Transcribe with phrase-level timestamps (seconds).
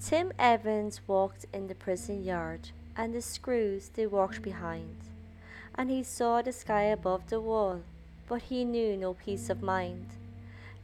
[0.00, 4.96] Tim Evans walked in the prison yard, and the screws they walked behind.
[5.74, 7.82] And he saw the sky above the wall,
[8.28, 10.06] but he knew no peace of mind,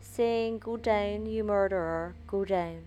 [0.01, 2.83] saying, Go down, you murderer, go down.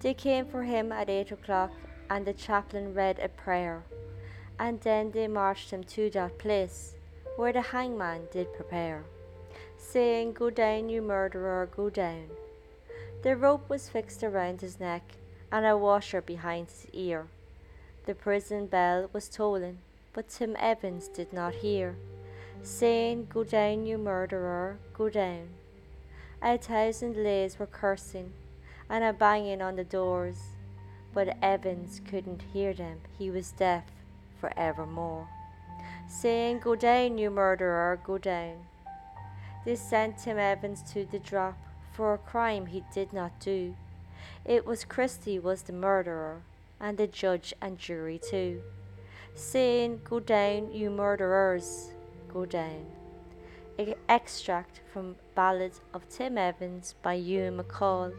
[0.00, 1.72] They came for him at eight o'clock,
[2.08, 3.82] and the chaplain read a prayer,
[4.58, 6.94] and then they marched him to that place
[7.36, 9.04] where the hangman did prepare,
[9.76, 12.28] saying, Go down, you murderer, go down.
[13.24, 15.14] The rope was fixed around his neck,
[15.50, 17.28] and a washer behind his ear.
[18.04, 19.78] The prison bell was tolling,
[20.12, 21.96] but Tim Evans did not hear,
[22.62, 25.48] saying, Go down, you murderer, go down.
[26.42, 28.34] A thousand lays were cursing,
[28.90, 30.36] and a banging on the doors,
[31.14, 33.84] but Evans couldn't hear them, he was deaf
[34.38, 35.26] for evermore,
[36.10, 38.66] saying, Go down, you murderer, go down.
[39.64, 41.56] This sent Tim Evans to the drop
[41.94, 43.74] for a crime he did not do.
[44.44, 46.42] It was Christie was the murderer,
[46.80, 48.62] and the judge and jury too,
[49.34, 51.92] saying, Go down, you murderers,
[52.32, 52.84] go down.
[54.08, 58.12] Extract from Ballad of Tim Evans by Ewan MacColl.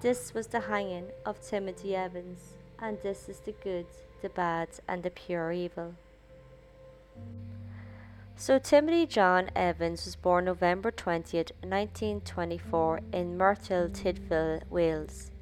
[0.00, 2.38] This was the hanging of Timothy Evans,
[2.78, 3.86] and this is the good,
[4.22, 5.94] the bad, and the pure evil.
[8.40, 15.32] So Timothy John Evans was born November 20th, 1924 in Merthyr Tydfil, Wales.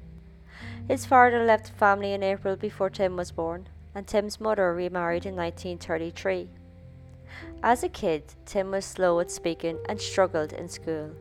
[0.87, 5.27] His father left the family in April before Tim was born, and Tim's mother remarried
[5.27, 6.49] in 1933.
[7.61, 11.11] As a kid, Tim was slow at speaking and struggled in school.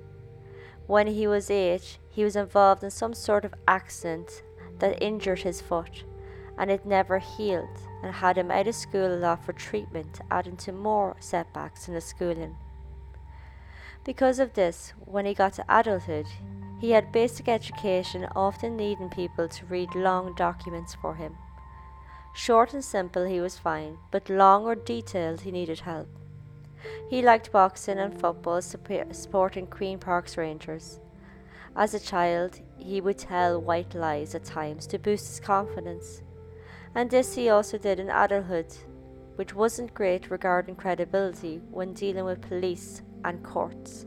[0.87, 4.43] When he was eight, he was involved in some sort of accident
[4.79, 6.05] that injured his foot,
[6.57, 10.57] and it never healed and had him out of school a lot for treatment, adding
[10.59, 12.55] to more setbacks in his schooling.
[14.05, 16.27] Because of this, when he got to adulthood,
[16.81, 21.37] he had basic education, often needing people to read long documents for him.
[22.33, 26.09] Short and simple, he was fine, but long or detailed, he needed help.
[27.11, 31.01] He liked boxing and football, supporting Queens Park Rangers.
[31.75, 36.23] As a child, he would tell white lies at times to boost his confidence
[36.97, 38.75] and this he also did in adulthood,
[39.37, 44.07] which wasn't great regarding credibility when dealing with police and courts.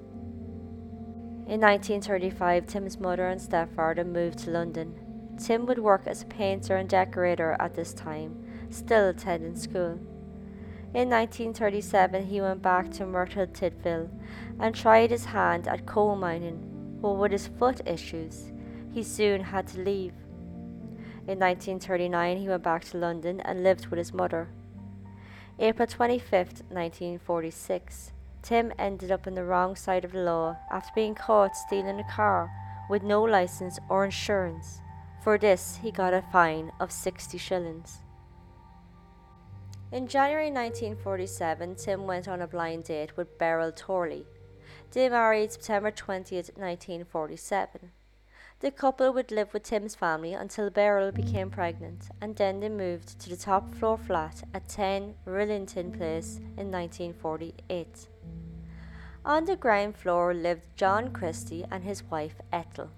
[1.46, 4.96] In 1935, Tim's mother and stepfather moved to London.
[5.38, 8.36] Tim would work as a painter and decorator at this time,
[8.72, 10.00] still attending school.
[10.96, 14.10] In 1937, he went back to Merthyr Tydfil
[14.60, 18.52] and tried his hand at coal mining, but with his foot issues,
[18.92, 20.14] he soon had to leave.
[21.30, 24.50] In 1939, he went back to London and lived with his mother.
[25.60, 31.14] April 25, 1946, Tim ended up on the wrong side of the law after being
[31.14, 32.50] caught stealing a car
[32.90, 34.82] with no license or insurance.
[35.24, 38.00] For this, he got a fine of 60 shillings.
[39.92, 44.26] In January 1947, Tim went on a blind date with Beryl Thorley.
[44.94, 47.92] They married September 20, 1947.
[48.62, 53.18] The couple would live with Tim's family until Beryl became pregnant, and then they moved
[53.22, 58.10] to the top floor flat at 10 Rillington Place in 1948.
[59.24, 62.90] On the ground floor lived John Christie and his wife Ethel.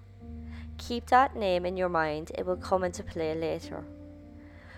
[0.78, 3.84] Keep that name in your mind, it will come into play later.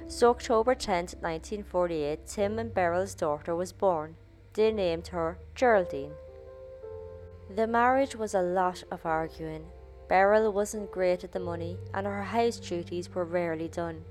[0.06, 4.16] So, October 10, 1948, Tim and Beryl's daughter was born.
[4.52, 6.12] They named her Geraldine.
[7.48, 9.64] The marriage was a lot of arguing
[10.08, 14.04] Beryl wasn't great at the money, and her house duties were rarely done.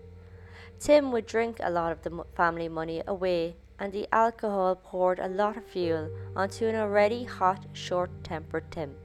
[0.79, 5.27] Tim would drink a lot of the family money away, and the alcohol poured a
[5.27, 8.95] lot of fuel onto an already hot, short tempered Tim.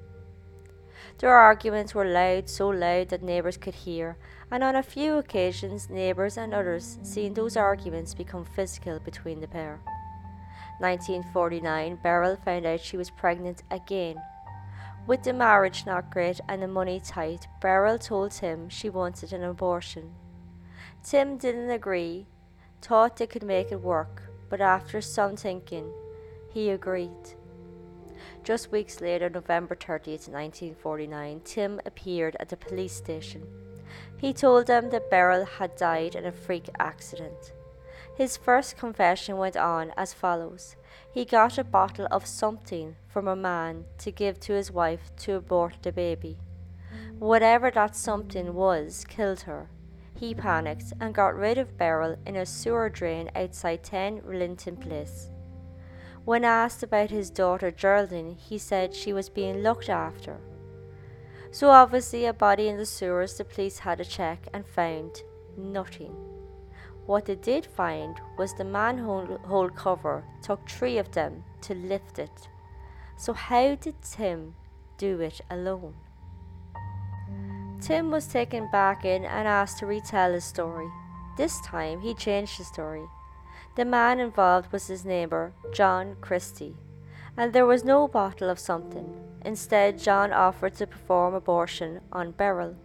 [1.19, 4.17] Their arguments were loud, so loud that neighbours could hear,
[4.51, 9.49] and on a few occasions, neighbours and others seen those arguments become physical between the
[9.49, 9.81] pair.
[10.81, 14.17] 1949, Beryl found out she was pregnant again
[15.09, 19.43] with the marriage not great and the money tight, Beryl told Tim she wanted an
[19.43, 20.13] abortion.
[21.03, 22.27] Tim didn't agree,
[22.83, 25.91] thought they could make it work, but after some thinking,
[26.53, 27.35] he agreed.
[28.45, 33.47] Just weeks later, November 30th, 1949, Tim appeared at the police station.
[34.19, 37.53] He told them that Beryl had died in a freak accident.
[38.15, 40.77] His first confession went on as follows
[41.13, 45.35] he got a bottle of something from a man to give to his wife to
[45.35, 46.39] abort the baby.
[47.19, 49.71] Whatever that something was killed her.
[50.15, 55.31] He panicked and got rid of Beryl in a sewer drain outside 10 Rillington Place.
[56.25, 60.39] When asked about his daughter Geraldine, he said she was being looked after.
[61.51, 65.23] So, obviously, a body in the sewers, the police had a check and found
[65.57, 66.15] nothing.
[67.09, 72.49] What they did find was the manhole cover took three of them to lift it.
[73.17, 74.55] So, how did Tim
[74.99, 75.95] do it alone?
[77.81, 80.91] Tim was taken back in and asked to retell his story.
[81.39, 83.07] This time he changed his story.
[83.75, 86.77] The man involved was his neighbour, John Christie,
[87.39, 89.19] and there was no bottle of something.
[89.47, 92.77] Instead, John offered to perform abortion on Beryl.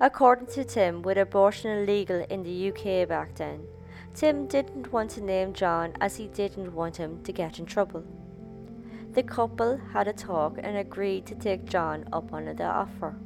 [0.00, 3.66] According to Tim, with abortion illegal in the UK back then,
[4.14, 8.04] Tim didn't want to name John as he didn't want him to get in trouble.
[9.14, 13.16] The couple had a talk and agreed to take John up on the offer.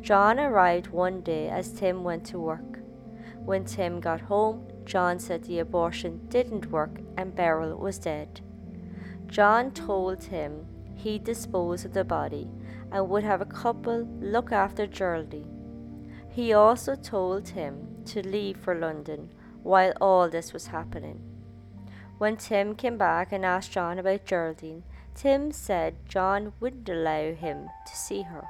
[0.00, 2.78] John arrived one day as Tim went to work.
[3.44, 8.40] When Tim got home, John said the abortion didn't work and Beryl was dead.
[9.26, 10.64] John told him
[10.94, 12.48] he'd dispose of the body
[12.92, 15.51] and would have a couple look after Geraldine.
[16.32, 19.28] He also told him to leave for London
[19.62, 21.20] while all this was happening.
[22.16, 24.82] When Tim came back and asked John about Geraldine,
[25.14, 28.46] Tim said John wouldn't allow him to see her.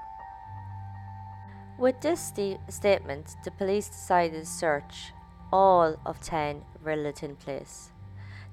[1.77, 5.13] With this st- statement, the police decided to search
[5.53, 7.91] all of 10 Rillington Place.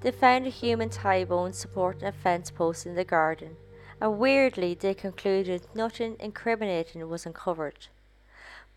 [0.01, 3.57] They found a human thigh bone supporting a fence post in the garden,
[4.01, 7.89] and weirdly they concluded nothing incriminating was uncovered.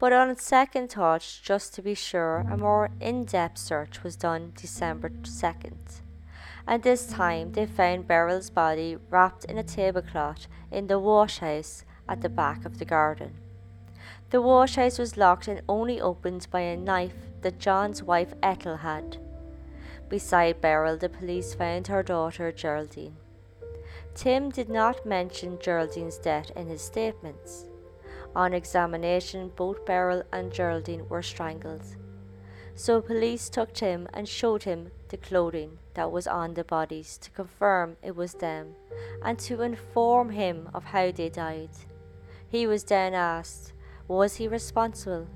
[0.03, 4.51] But on second thought, just to be sure, a more in depth search was done
[4.57, 6.01] December 2nd.
[6.67, 11.85] And this time they found Beryl's body wrapped in a tablecloth in the wash house
[12.09, 13.35] at the back of the garden.
[14.31, 18.79] The wash house was locked and only opened by a knife that John's wife Ethel
[18.79, 19.19] had.
[20.09, 23.19] Beside Beryl, the police found her daughter Geraldine.
[24.17, 27.67] Tim did not mention Geraldine's death in his statements.
[28.35, 31.85] On examination, both Beryl and Geraldine were strangled.
[32.75, 37.31] So police took Tim and showed him the clothing that was on the bodies to
[37.31, 38.75] confirm it was them
[39.23, 41.71] and to inform him of how they died.
[42.49, 43.75] He was then asked,
[44.09, 45.27] was he responsible?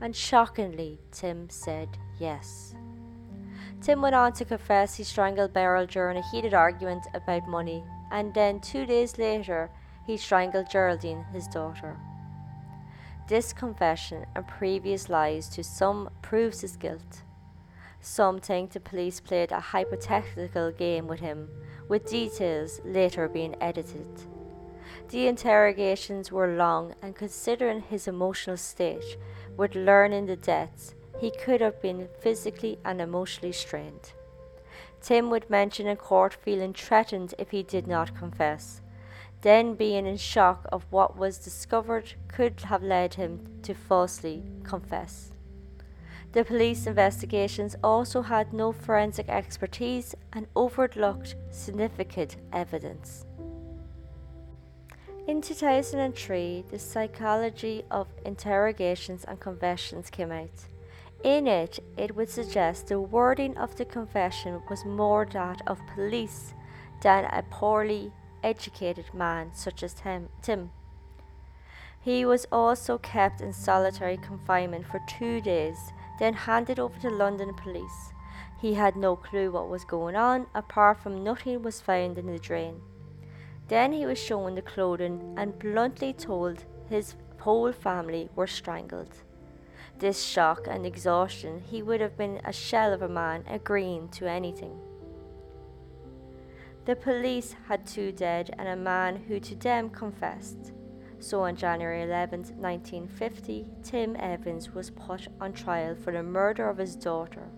[0.00, 2.74] And shockingly, Tim said yes.
[3.82, 8.32] Tim went on to confess he strangled Beryl during a heated argument about money, and
[8.34, 9.70] then two days later,
[10.06, 11.96] he strangled Geraldine, his daughter.
[13.28, 17.24] This confession and previous lies to some proves his guilt.
[18.00, 21.50] Some think the police played a hypothetical game with him,
[21.88, 24.08] with details later being edited.
[25.10, 29.18] The interrogations were long, and considering his emotional state,
[29.58, 34.12] with learning the deaths, he could have been physically and emotionally strained.
[35.02, 38.80] Tim would mention in court feeling threatened if he did not confess.
[39.42, 45.32] Then, being in shock of what was discovered, could have led him to falsely confess.
[46.32, 53.24] The police investigations also had no forensic expertise and overlooked significant evidence.
[55.26, 60.66] In 2003, the Psychology of Interrogations and Confessions came out.
[61.22, 66.54] In it, it would suggest the wording of the confession was more that of police
[67.02, 68.12] than a poorly
[68.42, 69.94] educated man such as
[70.42, 70.70] Tim.
[72.00, 75.76] He was also kept in solitary confinement for two days,
[76.18, 78.12] then handed over to London police.
[78.60, 82.38] He had no clue what was going on, apart from nothing was found in the
[82.38, 82.80] drain.
[83.68, 89.14] Then he was shown the clothing and bluntly told his whole family were strangled.
[89.98, 94.28] This shock and exhaustion, he would have been a shell of a man agreeing to
[94.28, 94.78] anything.
[96.88, 100.72] The police had two dead and a man who to them confessed.
[101.18, 106.78] So on January 11, 1950, Tim Evans was put on trial for the murder of
[106.78, 107.50] his daughter.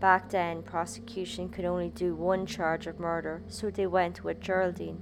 [0.00, 5.00] Back then, prosecution could only do one charge of murder, so they went with Geraldine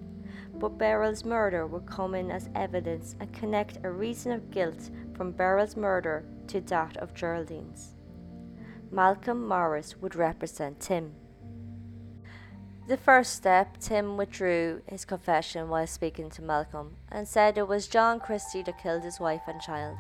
[0.55, 5.33] but Beryl's murder would come in as evidence and connect a reason of guilt from
[5.33, 7.95] Beryl's murder to that of Geraldine's.
[8.91, 11.15] Malcolm Morris would represent Tim.
[12.87, 17.87] The first step, Tim withdrew his confession while speaking to Malcolm and said it was
[17.87, 19.99] John Christie that killed his wife and child.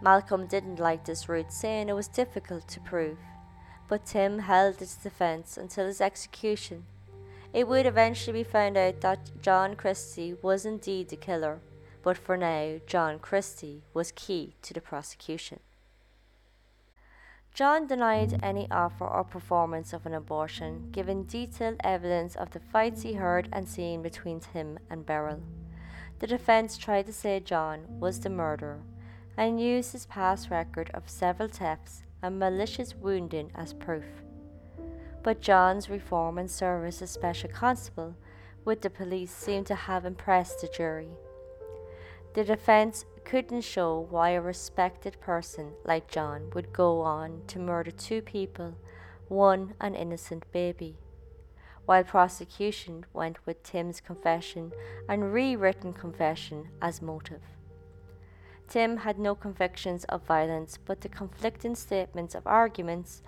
[0.00, 3.18] Malcolm didn't like this route, saying it was difficult to prove,
[3.88, 6.84] but Tim held his defence until his execution
[7.56, 11.60] it would eventually be found out that John Christie was indeed the killer,
[12.02, 15.60] but for now, John Christie was key to the prosecution.
[17.56, 23.00] John denied any offer or performance of an abortion, giving detailed evidence of the fights
[23.00, 25.40] he heard and seen between him and Beryl.
[26.18, 28.82] The defense tried to say John was the murderer
[29.38, 34.04] and used his past record of several thefts and malicious wounding as proof.
[35.22, 38.16] But John's reform and service as special constable
[38.66, 41.08] with the police seemed to have impressed the jury.
[42.34, 47.90] The defense couldn't show why a respected person like John would go on to murder
[47.90, 48.76] two people,
[49.26, 50.96] one an innocent baby,
[51.86, 54.70] while prosecution went with Tim's confession
[55.08, 57.42] and rewritten confession as motive.
[58.68, 63.22] Tim had no convictions of violence, but the conflicting statements of arguments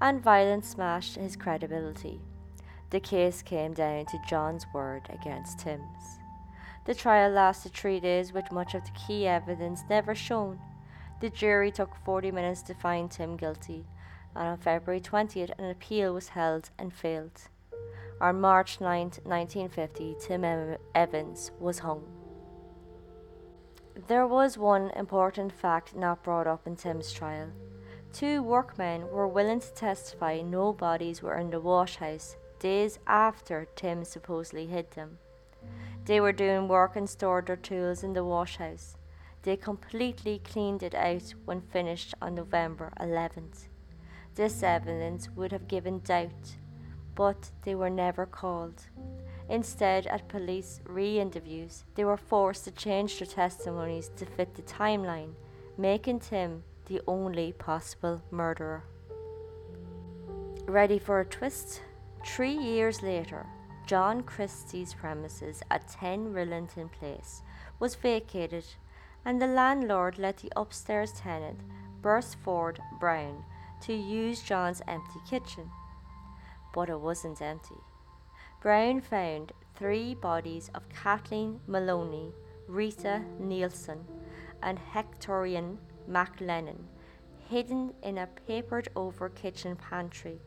[0.00, 2.22] and violence smashed his credibility.
[2.88, 6.21] The case came down to John's word against Tim's.
[6.84, 10.58] The trial lasted three days with much of the key evidence never shown.
[11.20, 13.86] The jury took 40 minutes to find Tim guilty,
[14.34, 17.42] and on February 20th, an appeal was held and failed.
[18.20, 22.02] On March 9, 1950, Tim Evans was hung.
[24.08, 27.50] There was one important fact not brought up in Tim's trial.
[28.12, 33.68] Two workmen were willing to testify no bodies were in the wash house days after
[33.76, 35.18] Tim supposedly hid them.
[36.04, 38.96] They were doing work and stored their tools in the wash house.
[39.42, 43.68] They completely cleaned it out when finished on November 11th.
[44.34, 46.56] This evidence would have given doubt,
[47.14, 48.82] but they were never called.
[49.48, 54.62] Instead, at police re interviews, they were forced to change their testimonies to fit the
[54.62, 55.34] timeline,
[55.76, 58.84] making Tim the only possible murderer.
[60.66, 61.82] Ready for a twist?
[62.24, 63.46] Three years later,
[63.92, 67.42] John Christie's premises at 10 Rillington Place
[67.78, 68.64] was vacated,
[69.22, 71.60] and the landlord let the upstairs tenant,
[72.00, 73.44] Beresford Brown,
[73.82, 75.70] to use John's empty kitchen.
[76.72, 77.82] But it wasn't empty.
[78.62, 82.32] Brown found three bodies of Kathleen Maloney,
[82.68, 84.06] Rita Nelson,
[84.62, 85.76] and Hectorina
[86.08, 86.78] MacLennan
[87.50, 90.40] hidden in a papered over kitchen pantry,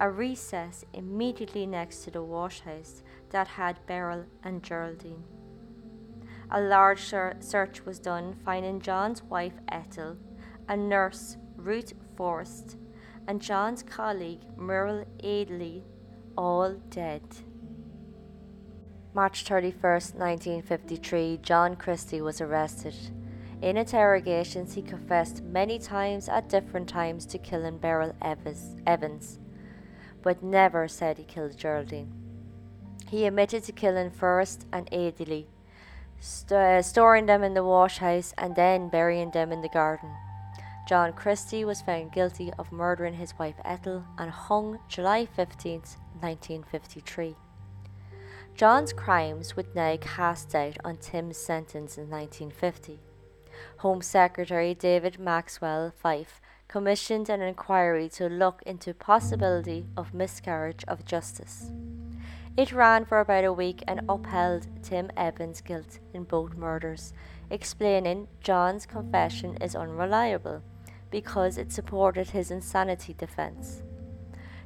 [0.00, 5.24] a recess immediately next to the washhouse that had Beryl and Geraldine.
[6.50, 7.00] A large
[7.40, 10.16] search was done, finding John's wife Ethel,
[10.68, 12.76] a nurse, Ruth Forrest,
[13.26, 15.82] and John's colleague, Merle Adley,
[16.36, 17.22] all dead.
[19.14, 22.94] March 31, 1953, John Christie was arrested.
[23.62, 28.76] In interrogations, he confessed many times at different times to killing Beryl Evans,
[30.24, 32.10] but never said he killed Geraldine.
[33.08, 35.44] He admitted to killing Forrest and Adley,
[36.18, 40.10] st- uh, storing them in the wash house and then burying them in the garden.
[40.88, 45.80] John Christie was found guilty of murdering his wife Ethel and hung July 15,
[46.20, 47.36] 1953.
[48.54, 53.00] John's crimes would now cast doubt on Tim's sentence in 1950.
[53.78, 61.04] Home Secretary David Maxwell Fyfe commissioned an inquiry to look into possibility of miscarriage of
[61.04, 61.70] justice.
[62.56, 67.12] It ran for about a week and upheld Tim Evans' guilt in both murders,
[67.50, 70.62] explaining John's confession is unreliable
[71.10, 73.82] because it supported his insanity defense.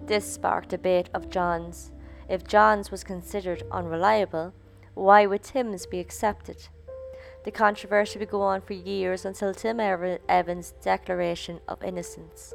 [0.01, 1.93] This sparked debate of John's
[2.29, 4.53] if John's was considered unreliable,
[4.95, 6.69] why would Tim's be accepted?
[7.49, 12.53] The controversy would go on for years until Tim Evans' declaration of innocence.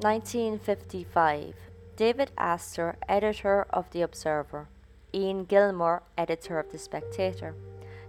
[0.00, 1.54] 1955
[1.96, 4.68] David Astor, editor of The Observer,
[5.14, 7.54] Ian Gilmour, editor of The Spectator,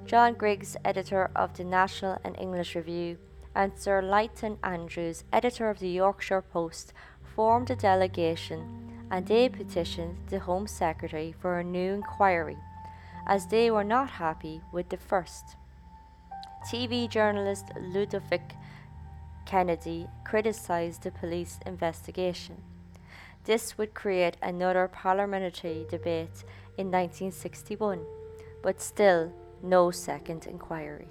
[0.05, 3.17] John Griggs, editor of the National and English Review,
[3.55, 6.91] and Sir Linton Andrews, editor of the Yorkshire Post,
[7.23, 12.57] formed a delegation and they petitioned the Home Secretary for a new inquiry,
[13.27, 15.55] as they were not happy with the first.
[16.65, 18.55] TV journalist Ludovic
[19.45, 22.57] Kennedy criticised the police investigation.
[23.45, 26.45] This would create another parliamentary debate
[26.77, 27.99] in 1961,
[28.61, 31.07] but still no second inquiry.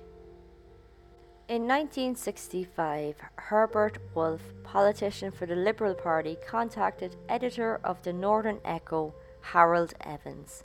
[1.48, 9.12] In 1965, Herbert Wolfe, politician for the Liberal Party, contacted editor of the Northern Echo,
[9.40, 10.62] Harold Evans.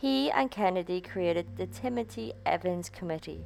[0.00, 3.44] He and Kennedy created the Timothy Evans Committee.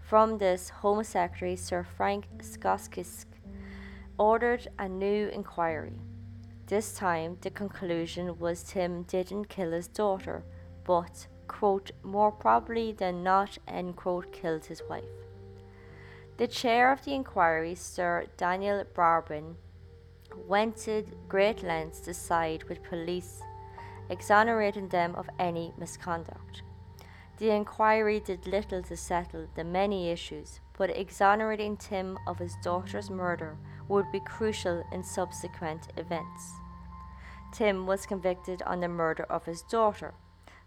[0.00, 3.26] From this, Home Secretary Sir Frank Soskice
[4.18, 6.00] ordered a new inquiry.
[6.66, 10.44] This time, the conclusion was Tim didn't kill his daughter,
[10.82, 15.04] but, quote, more probably than not, end quote, killed his wife.
[16.38, 19.56] The chair of the inquiry, Sir Daniel Brabin,
[20.48, 23.42] went to great lengths to side with police,
[24.10, 26.62] exonerating them of any misconduct.
[27.38, 33.10] The inquiry did little to settle the many issues, but exonerating Tim of his daughter's
[33.10, 33.58] murder
[33.88, 36.52] would be crucial in subsequent events.
[37.52, 40.14] Tim was convicted on the murder of his daughter,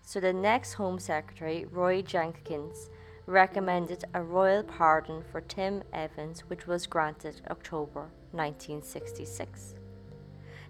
[0.02, 2.90] so the next Home Secretary, Roy Jenkins,
[3.26, 9.79] recommended a royal pardon for Tim Evans, which was granted October 1966.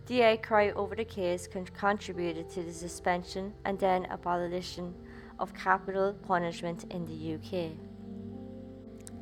[0.09, 4.95] The outcry over the case contributed to the suspension and then abolition
[5.37, 7.73] of capital punishment in the UK.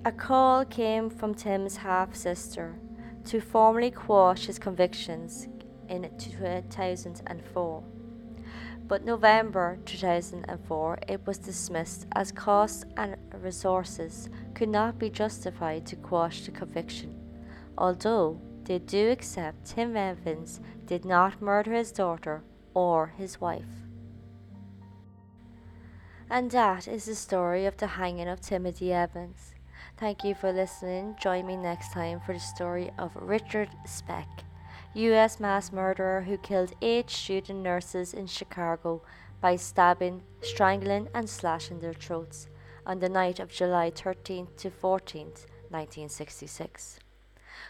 [0.06, 2.80] A call came from Tim's half sister
[3.26, 5.50] to formally quash his convictions
[5.90, 7.84] in 2004.
[8.88, 15.98] But November 2004 it was dismissed as costs and resources could not be justified to
[15.98, 17.14] quash the conviction,
[17.78, 22.44] although they do accept Tim Evans did not murder his daughter
[22.74, 23.88] or his wife.
[26.30, 29.54] And that is the story of the hanging of Timothy Evans.
[29.96, 31.16] Thank you for listening.
[31.20, 34.28] Join me next time for the story of Richard Speck,
[34.94, 39.02] US mass murderer who killed eight student nurses in Chicago
[39.40, 42.50] by stabbing, strangling, and slashing their throats
[42.86, 47.00] on the night of July 13th to 14th, 1966.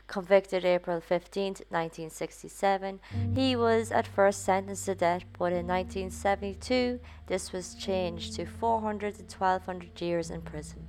[0.07, 2.99] Convicted April 15, 1967,
[3.33, 9.15] he was at first sentenced to death, but in 1972 this was changed to 400
[9.15, 10.87] to 1200 years in prison.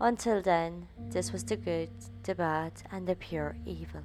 [0.00, 1.90] Until then, this was the good,
[2.22, 4.02] the bad, and the pure evil.